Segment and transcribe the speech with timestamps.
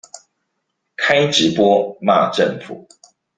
[0.97, 2.87] 開直播罵政府